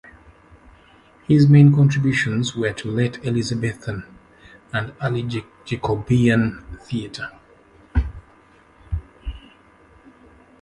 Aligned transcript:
His 1.27 1.47
main 1.47 1.75
contributions 1.75 2.55
were 2.55 2.73
to 2.73 2.89
late 2.89 3.23
Elizabethan 3.23 4.03
and 4.73 4.93
early 4.99 5.21
Jacobean 5.63 6.63
theatre. 6.79 7.29